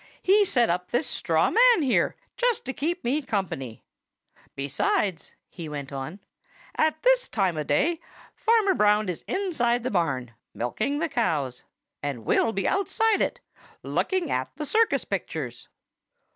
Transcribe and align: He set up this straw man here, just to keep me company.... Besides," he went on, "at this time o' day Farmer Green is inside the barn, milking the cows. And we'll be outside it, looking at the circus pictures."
He 0.23 0.45
set 0.45 0.67
up 0.67 0.89
this 0.89 1.05
straw 1.05 1.51
man 1.51 1.83
here, 1.83 2.15
just 2.35 2.65
to 2.65 2.73
keep 2.73 3.03
me 3.03 3.21
company.... 3.21 3.83
Besides," 4.55 5.35
he 5.47 5.69
went 5.69 5.91
on, 5.91 6.21
"at 6.73 6.99
this 7.03 7.29
time 7.29 7.55
o' 7.55 7.61
day 7.61 7.99
Farmer 8.33 8.73
Green 8.73 9.09
is 9.09 9.23
inside 9.27 9.83
the 9.83 9.91
barn, 9.91 10.33
milking 10.55 10.97
the 10.97 11.07
cows. 11.07 11.65
And 12.01 12.25
we'll 12.25 12.51
be 12.51 12.67
outside 12.67 13.21
it, 13.21 13.41
looking 13.83 14.31
at 14.31 14.49
the 14.55 14.65
circus 14.65 15.05
pictures." 15.05 15.69